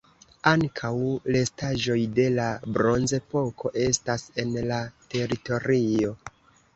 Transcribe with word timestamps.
Ankaŭ 0.51 0.91
restaĵoj 1.33 1.97
de 2.19 2.23
la 2.37 2.47
Bronzepoko 2.77 3.71
estas 3.83 4.23
en 4.45 4.57
la 4.71 4.81
teritorio. 5.13 6.15